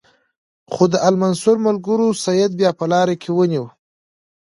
[0.71, 3.65] خو د المنصور ملګرو سید بیا په لاره کې ونیو.